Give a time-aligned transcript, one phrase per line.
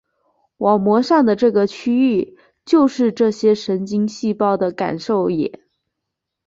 [0.57, 5.61] 网膜上的这个区域就是这些神经细胞的感受野。